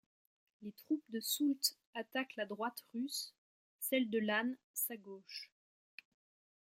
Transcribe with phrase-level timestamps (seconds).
[0.63, 3.35] Les troupes de Soult attaquent la droite russe,
[3.79, 5.51] celles de Lannes sa gauche.